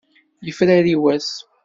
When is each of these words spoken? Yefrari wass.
Yefrari 0.45 0.95
wass. 1.03 1.29